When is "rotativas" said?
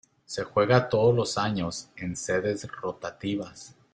2.71-3.75